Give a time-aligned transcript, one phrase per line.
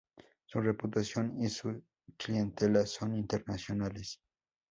[0.47, 1.79] Su reputación y su
[2.17, 4.19] clientela son internacionales.